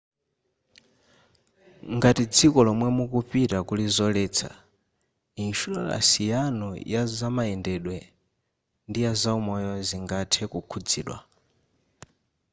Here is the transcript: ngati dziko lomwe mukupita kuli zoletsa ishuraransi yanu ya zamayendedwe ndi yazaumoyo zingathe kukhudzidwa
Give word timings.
ngati 1.95 2.23
dziko 2.33 2.59
lomwe 2.67 2.87
mukupita 2.97 3.57
kuli 3.67 3.85
zoletsa 3.95 4.49
ishuraransi 5.45 6.21
yanu 6.31 6.67
ya 6.93 7.01
zamayendedwe 7.17 7.97
ndi 8.89 8.99
yazaumoyo 9.07 9.71
zingathe 9.87 10.43
kukhudzidwa 10.51 11.17